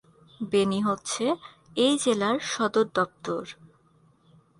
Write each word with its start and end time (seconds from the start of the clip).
বেনি 0.51 0.79
হচ্ছে 0.81 1.25
এই 1.75 1.93
জেলার 2.03 2.37
সদরদপ্তর। 2.51 3.43